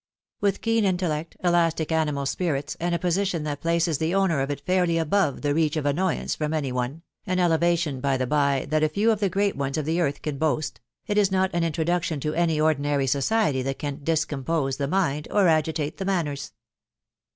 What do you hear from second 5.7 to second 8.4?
of annoyance from any one, (an elevation, by the